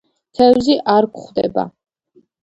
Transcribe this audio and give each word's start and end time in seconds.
თევზი 0.37 0.77
არ 0.93 1.07
გვხვდება. 1.17 1.65